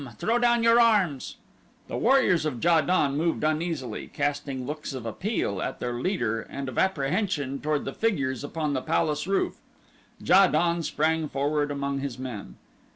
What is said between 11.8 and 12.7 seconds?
his men.